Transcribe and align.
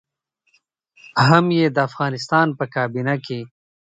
هم 1.27 1.45
يې 1.57 1.65
د 1.75 1.77
افغانستان 1.89 2.47
په 2.57 2.65
کابينه 2.75 3.15
کې. 3.25 3.39